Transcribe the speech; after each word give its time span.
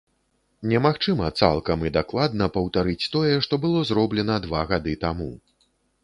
Немагчыма 0.69 1.27
цалкам 1.41 1.83
і 1.89 1.91
дакладна 1.97 2.47
паўтарыць 2.55 3.09
тое, 3.15 3.33
што 3.47 3.59
было 3.65 3.83
зроблена 3.89 4.39
два 4.47 4.61
гады 4.73 4.95
таму. 5.05 5.29